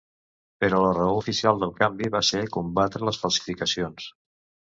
Però 0.63 0.77
la 0.83 0.93
raó 0.97 1.17
oficial 1.17 1.61
del 1.63 1.75
canvi 1.75 2.09
va 2.17 2.23
ser 2.31 2.41
combatre 2.57 3.09
les 3.09 3.23
falsificacions. 3.27 4.09